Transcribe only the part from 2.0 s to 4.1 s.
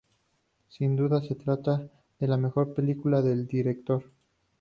de la mejor película del director.